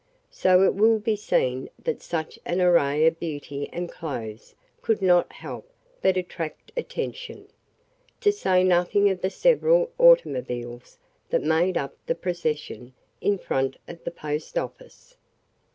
So 0.31 0.63
it 0.63 0.73
will 0.73 0.97
be 0.97 1.15
seen 1.15 1.69
that 1.83 2.01
such 2.01 2.39
an 2.43 2.59
array 2.59 3.05
of 3.05 3.19
beauty 3.19 3.69
and 3.71 3.87
clothes 3.87 4.55
could 4.81 4.99
not 4.99 5.31
help 5.31 5.71
but 6.01 6.17
attract 6.17 6.71
attention, 6.75 7.47
to 8.19 8.31
say 8.31 8.63
nothing 8.63 9.11
of 9.11 9.21
the 9.21 9.29
several 9.29 9.91
automobiles 9.99 10.97
that 11.29 11.43
made 11.43 11.77
up 11.77 11.95
the 12.07 12.15
procession 12.15 12.95
in 13.21 13.37
front 13.37 13.77
of 13.87 14.03
the 14.03 14.09
post 14.09 14.57
office. 14.57 15.17